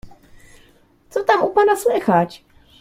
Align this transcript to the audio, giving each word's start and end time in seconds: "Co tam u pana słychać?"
"Co 1.09 1.23
tam 1.23 1.43
u 1.43 1.49
pana 1.49 1.75
słychać?" 1.75 2.45